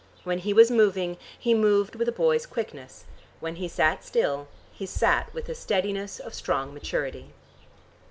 [0.23, 3.03] When he was moving, he moved with a boy's quickness;
[3.39, 7.33] when he sat still he sat with the steadiness of strong maturity.